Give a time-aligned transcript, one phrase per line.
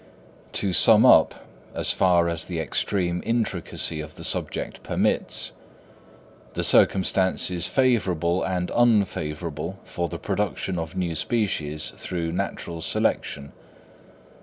[0.53, 1.45] To sum up,
[1.75, 5.51] as far as the extreme intricacy of the subject permits,
[6.55, 13.51] the circumstances favourable and unfavourable for the production of new species through natural selection.